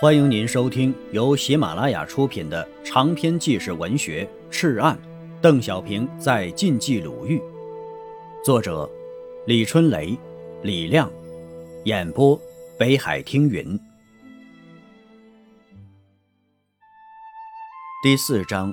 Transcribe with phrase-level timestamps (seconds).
[0.00, 4.96] 欢迎您收听由喜马拉雅出品的长篇纪实文学《赤案》，
[5.40, 7.42] 邓小平在晋冀鲁豫，
[8.44, 8.88] 作者
[9.44, 10.16] 李春雷、
[10.62, 11.10] 李亮，
[11.84, 12.40] 演播
[12.78, 13.76] 北海听云。
[18.00, 18.72] 第四章，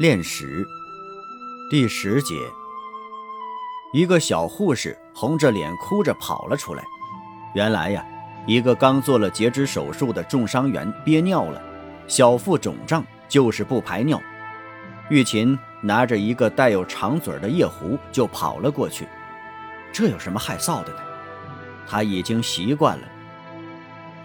[0.00, 0.66] 炼石，
[1.70, 2.34] 第十节。
[3.92, 6.82] 一个小护士红着脸哭着跑了出来，
[7.54, 8.04] 原来呀。
[8.46, 11.60] 一个刚做了截肢手术的重伤员憋尿了，
[12.06, 14.22] 小腹肿胀，就是不排尿。
[15.08, 19.06] 玉琴拿着一个带有长嘴的夜壶就跑了过去。
[19.92, 20.98] 这有什么害臊的呢？
[21.88, 23.04] 他已经习惯了。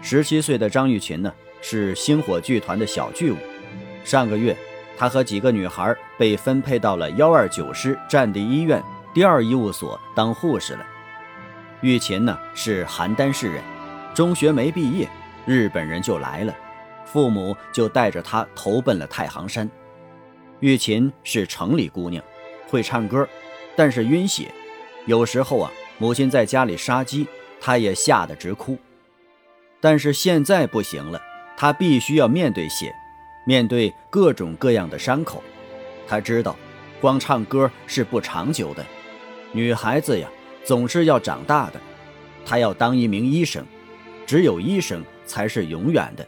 [0.00, 3.36] 十七岁的张玉琴呢，是星火剧团的小剧务。
[4.04, 4.56] 上个月，
[4.96, 8.82] 他和几个女孩被分配到了幺二九师战地医院
[9.14, 10.86] 第二医务所当护士了。
[11.80, 13.62] 玉琴呢，是邯郸市人。
[14.14, 15.08] 中学没毕业，
[15.46, 16.54] 日本人就来了，
[17.06, 19.68] 父母就带着他投奔了太行山。
[20.60, 22.22] 玉琴是城里姑娘，
[22.68, 23.26] 会唱歌，
[23.74, 24.52] 但是晕血，
[25.06, 27.26] 有时候啊，母亲在家里杀鸡，
[27.58, 28.76] 她也吓得直哭。
[29.80, 31.20] 但是现在不行了，
[31.56, 32.94] 她必须要面对血，
[33.46, 35.42] 面对各种各样的伤口。
[36.06, 36.54] 她知道，
[37.00, 38.84] 光唱歌是不长久的，
[39.52, 40.28] 女孩子呀，
[40.62, 41.80] 总是要长大的。
[42.44, 43.64] 她要当一名医生。
[44.32, 46.26] 只有医生才是永远的，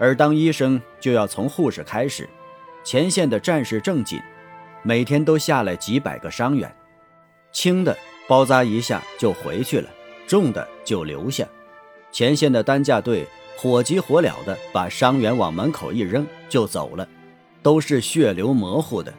[0.00, 2.28] 而当医生就要从护士开始。
[2.82, 4.20] 前线的战士正紧，
[4.82, 6.74] 每天都下来几百个伤员，
[7.52, 7.96] 轻的
[8.26, 9.88] 包扎一下就回去了，
[10.26, 11.46] 重的就留下。
[12.10, 13.24] 前线的担架队
[13.56, 17.08] 火急火燎的把伤员往门口一扔就走了，
[17.62, 19.14] 都是血流模糊的。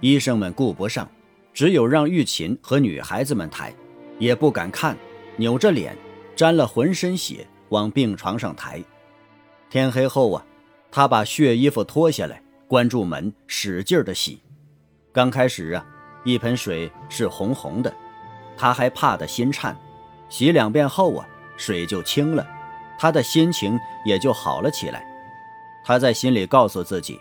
[0.00, 1.08] 医生们顾不上，
[1.54, 3.72] 只有让玉琴和女孩子们抬，
[4.18, 4.96] 也不敢看，
[5.36, 5.96] 扭着脸。
[6.36, 8.84] 沾了浑身血，往病床上抬。
[9.70, 10.44] 天黑后啊，
[10.92, 14.38] 他把血衣服脱下来，关住门，使劲的洗。
[15.12, 15.86] 刚开始啊，
[16.24, 17.90] 一盆水是红红的，
[18.54, 19.74] 他还怕得心颤。
[20.28, 21.26] 洗两遍后啊，
[21.56, 22.46] 水就清了，
[22.98, 25.06] 他的心情也就好了起来。
[25.86, 27.18] 他在心里告诉自己：“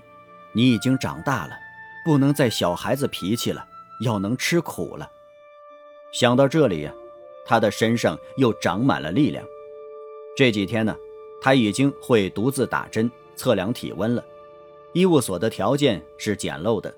[0.53, 1.57] 你已经长大了，
[2.03, 3.65] 不能再小孩子脾气了，
[4.01, 5.09] 要能吃苦了。”
[6.11, 6.91] 想到这里呀。
[7.45, 9.45] 他的身上又长满了力量。
[10.35, 10.95] 这几天呢，
[11.39, 14.25] 他已经会独自打针、测量体温了。
[14.91, 16.93] 医务所的条件是简陋的，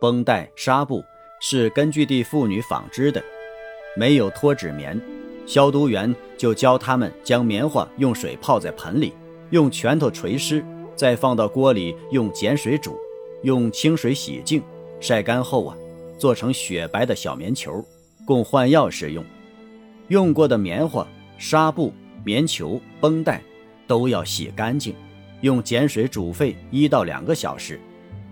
[0.00, 1.02] 绷带、纱布
[1.40, 3.22] 是根据地妇女纺织的，
[3.96, 5.00] 没有脱脂棉。
[5.46, 9.12] 消毒员就教他们将棉花用水泡在盆里，
[9.50, 10.64] 用拳头捶湿，
[10.96, 12.98] 再放到锅里用碱水煮，
[13.42, 14.60] 用清水洗净，
[15.00, 15.76] 晒干后啊，
[16.18, 17.84] 做成雪白的小棉球，
[18.26, 19.24] 供换药使用。
[20.08, 21.06] 用过的棉花、
[21.38, 21.92] 纱布、
[22.24, 23.42] 棉球、绷带
[23.86, 24.94] 都要洗干净，
[25.40, 27.80] 用碱水煮沸一到两个小时，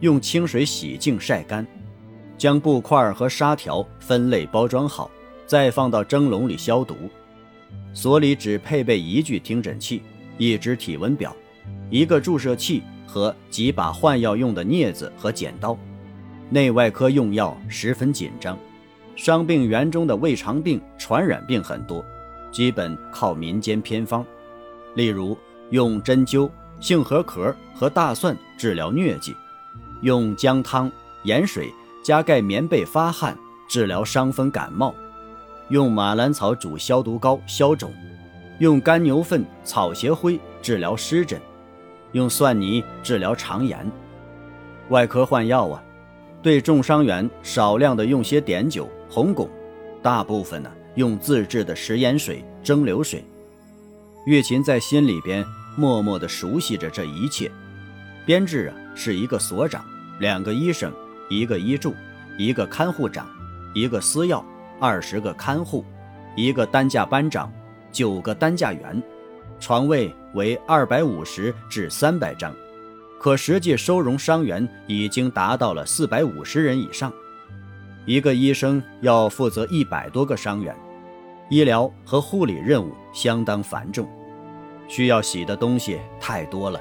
[0.00, 1.66] 用清水洗净晒干，
[2.38, 5.10] 将布块和纱条分类包装好，
[5.46, 6.94] 再放到蒸笼里消毒。
[7.92, 10.02] 所里只配备一具听诊器、
[10.38, 11.34] 一只体温表、
[11.90, 15.76] 一个注射器和几把换药用的镊子和剪刀。
[16.50, 18.58] 内外科用药十分紧张。
[19.16, 22.04] 伤病源中的胃肠病、传染病很多，
[22.50, 24.24] 基本靠民间偏方，
[24.94, 25.36] 例如
[25.70, 29.34] 用针灸、杏核壳和大蒜治疗疟疾，
[30.02, 30.90] 用姜汤、
[31.22, 33.36] 盐水加盖棉被发汗
[33.68, 34.94] 治疗伤风感冒，
[35.68, 37.92] 用马兰草煮消毒膏消肿，
[38.58, 41.40] 用干牛粪、草鞋灰治疗湿疹，
[42.12, 43.90] 用蒜泥治疗肠炎。
[44.90, 45.82] 外科换药啊，
[46.42, 48.88] 对重伤员少量的用些碘酒。
[49.14, 49.48] 红汞，
[50.02, 53.24] 大部分呢用自制的食盐水、蒸馏水。
[54.26, 57.48] 月琴在心里边默默地熟悉着这一切。
[58.26, 59.84] 编制啊是一个所长，
[60.18, 60.92] 两个医生，
[61.30, 61.94] 一个医助，
[62.36, 63.24] 一个看护长，
[63.72, 64.44] 一个司药，
[64.80, 65.84] 二十个看护，
[66.34, 67.52] 一个担架班长，
[67.92, 69.00] 九个担架员，
[69.60, 72.52] 床位为二百五十至三百张，
[73.20, 77.12] 可实际收容伤员已经达到了四百五十人以上。
[78.06, 80.76] 一个医生要负责一百多个伤员，
[81.48, 84.06] 医疗和护理任务相当繁重，
[84.88, 86.80] 需要洗的东西太多了。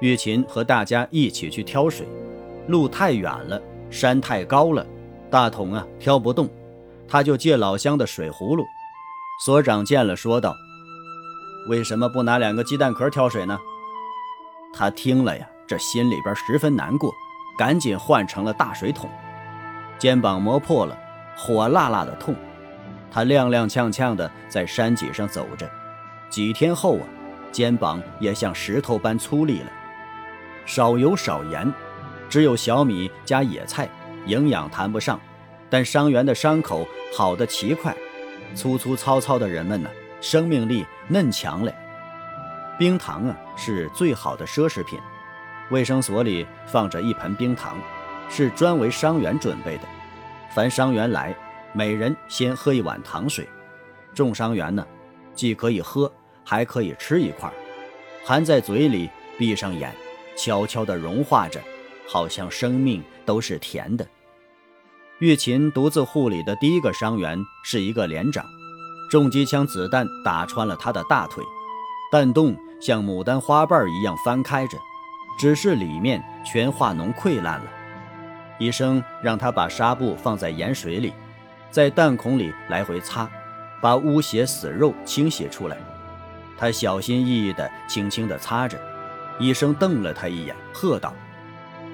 [0.00, 2.06] 玉琴和大家一起去挑水，
[2.68, 3.60] 路太远了，
[3.90, 4.86] 山太高了，
[5.30, 6.48] 大桶啊挑不动，
[7.08, 8.64] 他就借老乡的水葫芦。
[9.44, 10.54] 所长见了，说道
[11.68, 13.58] ：“为什么不拿两个鸡蛋壳挑水呢？”
[14.72, 17.12] 他听了呀，这心里边十分难过，
[17.58, 19.10] 赶紧换成了大水桶。
[19.98, 20.98] 肩膀磨破了，
[21.36, 22.34] 火辣辣的痛。
[23.10, 25.70] 他踉踉跄跄地在山脊上走着。
[26.28, 27.06] 几天后啊，
[27.52, 29.70] 肩膀也像石头般粗粝了。
[30.66, 31.72] 少油少盐，
[32.28, 33.88] 只有小米加野菜，
[34.26, 35.20] 营养谈不上，
[35.70, 36.86] 但伤员的伤口
[37.16, 37.94] 好的奇快。
[38.54, 39.88] 粗粗糙糙的人们呢，
[40.20, 41.74] 生命力嫩强嘞。
[42.76, 44.98] 冰糖啊，是最好的奢侈品。
[45.70, 47.78] 卫生所里放着一盆冰糖，
[48.28, 49.82] 是专为伤员准备的。
[50.54, 51.34] 凡伤员来，
[51.72, 53.48] 每人先喝一碗糖水。
[54.14, 54.86] 重伤员呢，
[55.34, 56.10] 既可以喝，
[56.44, 57.52] 还可以吃一块，
[58.24, 59.92] 含在嘴里，闭上眼，
[60.36, 61.60] 悄悄地融化着，
[62.08, 64.06] 好像生命都是甜的。
[65.18, 68.44] 玉琴独自护理的第一个伤员是一个连长，
[69.10, 71.42] 重机枪子弹打穿了他的大腿，
[72.12, 74.78] 弹洞像牡丹花瓣一样翻开着，
[75.38, 77.66] 只是里面全化脓溃烂了。
[78.58, 81.12] 医生让他把纱布放在盐水里，
[81.70, 83.28] 在弹孔里来回擦，
[83.80, 85.76] 把污血死肉清洗出来。
[86.56, 88.78] 他小心翼翼地、轻轻地擦着。
[89.40, 91.12] 医生瞪了他一眼，喝道：“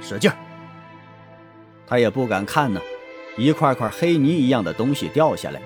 [0.02, 0.30] 使劲！”
[1.88, 2.80] 他也不敢看呢。
[3.38, 5.62] 一块块黑泥一样的东西掉下来，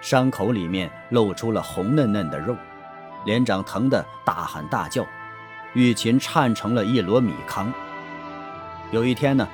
[0.00, 2.54] 伤口里面露出了红嫩嫩的肉。
[3.24, 5.04] 连长疼得大喊大叫，
[5.72, 7.72] 玉琴颤成了一箩米糠。
[8.92, 9.48] 有一天呢，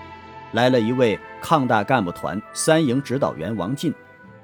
[0.52, 3.92] 来了一位抗大干部团三营指导员王进，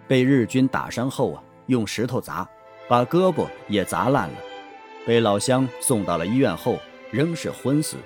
[0.07, 2.49] 被日军打伤后啊，用石头砸，
[2.89, 4.35] 把胳膊也砸烂了，
[5.07, 6.79] 被老乡送到了医院后，
[7.11, 7.97] 仍是昏死。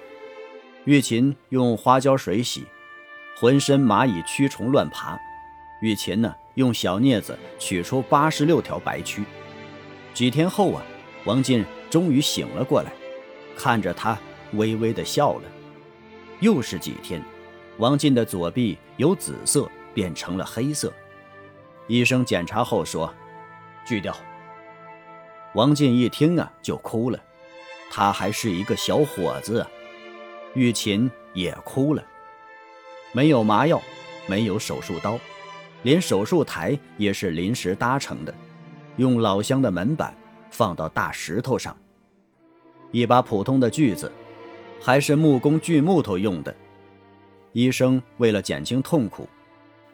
[0.85, 2.65] 玉琴用花椒水洗。
[3.35, 5.19] 浑身蚂蚁蛆虫乱爬，
[5.81, 9.25] 玉琴呢用小镊子取出八十六条白蛆。
[10.15, 10.83] 几天后啊，
[11.25, 12.93] 王进终于醒了过来，
[13.57, 14.17] 看着他
[14.53, 15.43] 微微的笑了。
[16.39, 17.21] 又是几天，
[17.83, 20.93] 王进的左臂由紫色变成了黑色。
[21.89, 23.13] 医生检查后说，
[23.85, 24.17] 锯掉。
[25.55, 27.19] 王进一听啊就哭了，
[27.91, 29.69] 他还是一个小伙子啊。
[30.55, 32.05] 玉琴也哭了。
[33.11, 33.83] 没有麻药，
[34.29, 35.19] 没有手术刀，
[35.83, 38.33] 连手术台也是临时搭成的，
[38.97, 40.17] 用老乡的门板
[40.53, 41.77] 放到大石头上。
[42.93, 44.13] 一把普通的锯子，
[44.81, 46.55] 还是木工锯木头用的。
[47.53, 49.29] 医生为了减轻痛苦，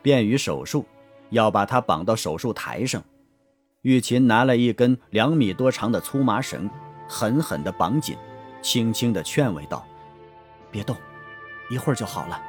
[0.01, 0.87] 便于手术，
[1.31, 3.03] 要把他绑到手术台上。
[3.83, 6.69] 玉琴拿了一根两米多长的粗麻绳，
[7.09, 8.17] 狠狠地绑紧，
[8.61, 9.87] 轻轻地劝慰道
[10.71, 10.97] ：“别动，
[11.71, 12.41] 一会儿就好了。”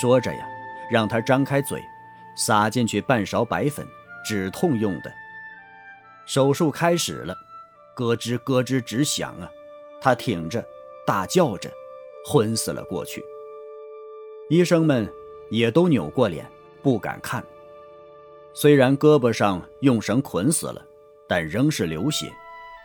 [0.00, 0.46] 说着呀，
[0.90, 1.82] 让他张开嘴，
[2.36, 3.86] 撒进去半勺白粉，
[4.24, 5.12] 止痛用的。
[6.26, 7.36] 手术开始了，
[7.94, 9.48] 咯吱咯吱直响啊！
[10.00, 10.64] 他挺着，
[11.06, 11.70] 大叫着，
[12.26, 13.22] 昏死了过去。
[14.48, 15.10] 医生们
[15.50, 16.46] 也都扭过脸，
[16.82, 17.44] 不敢看。
[18.52, 20.84] 虽然胳膊上用绳捆死了，
[21.28, 22.32] 但仍是流血，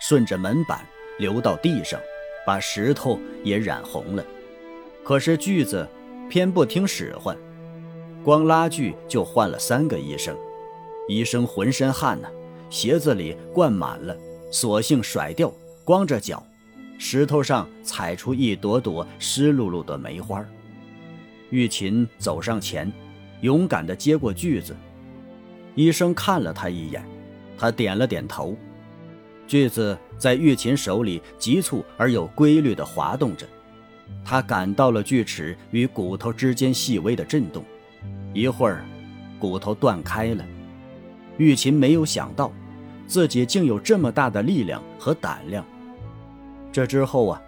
[0.01, 1.99] 顺着门板流到地上，
[2.45, 4.25] 把石头也染红了。
[5.03, 5.87] 可是锯子。
[6.29, 7.35] 偏不听使唤，
[8.23, 10.37] 光拉锯就换了三个医生，
[11.07, 12.29] 医生浑身汗呢，
[12.69, 14.15] 鞋子里灌满了，
[14.51, 15.51] 索性甩掉，
[15.83, 16.45] 光着脚，
[16.99, 20.45] 石头上踩出一朵朵湿漉漉的梅花。
[21.49, 22.91] 玉琴走上前，
[23.41, 24.75] 勇敢地接过锯子，
[25.75, 27.03] 医生看了他一眼，
[27.57, 28.55] 他点了点头，
[29.47, 33.47] 锯子在玉琴手里急促而有规律地滑动着。
[34.23, 37.63] 他感到了锯齿与骨头之间细微的震动，
[38.33, 38.83] 一会儿，
[39.39, 40.45] 骨头断开了。
[41.37, 42.51] 玉琴没有想到，
[43.07, 45.65] 自己竟有这么大的力量和胆量。
[46.71, 47.41] 这之后啊，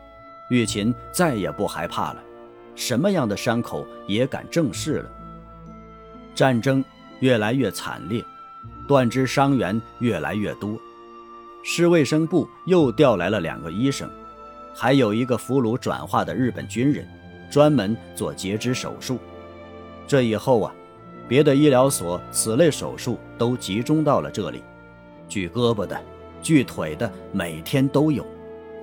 [0.50, 2.24] 玉琴再也不害怕了，
[2.76, 5.12] 什么样的伤口也敢正视了。
[6.34, 6.84] 战争
[7.20, 8.24] 越来越惨烈，
[8.88, 10.80] 断肢伤员越来越多，
[11.64, 14.10] 市卫生部又调来了两个医生。
[14.74, 17.06] 还有一个俘虏转化的日本军人，
[17.52, 19.20] 专门做截肢手术。
[20.08, 20.74] 这以后啊，
[21.28, 24.64] 别的医疗所此类手术都集中到了这里，
[25.28, 26.02] 锯胳膊的、
[26.42, 28.26] 锯腿的，每天都有，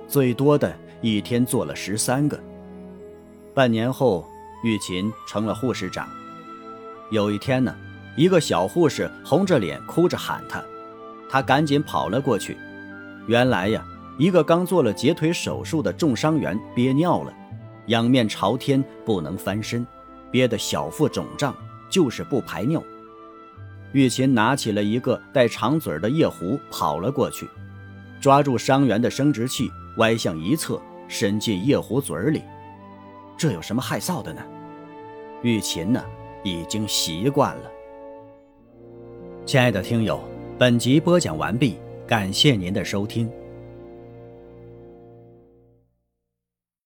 [0.07, 2.39] 最多的一天做了十三个。
[3.53, 4.25] 半年后，
[4.63, 6.07] 玉琴成了护士长。
[7.09, 7.75] 有一天呢，
[8.15, 10.63] 一个小护士红着脸哭着喊她，
[11.29, 12.57] 她赶紧跑了过去。
[13.27, 13.85] 原来呀。
[14.17, 17.33] 一个刚做了截腿手术的重伤员憋尿了，
[17.85, 19.87] 仰面朝天不能翻身，
[20.29, 21.55] 憋得小腹肿胀，
[21.89, 22.83] 就是不排尿。
[23.93, 27.47] 玉琴拿起了一个带长嘴的夜壶跑了过去，
[28.19, 32.41] 抓住伤员的生殖器，歪向一侧，伸进夜壶嘴里。
[33.39, 34.41] 这有什么害臊的呢？
[35.43, 36.03] 玉琴呢，
[36.43, 37.71] 已经习惯了。
[39.45, 40.19] 亲爱的听友，
[40.57, 43.31] 本集播讲完毕，感谢您的收听。